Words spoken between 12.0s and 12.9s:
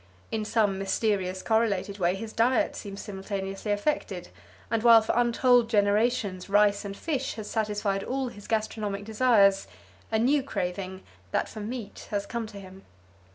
has come to him.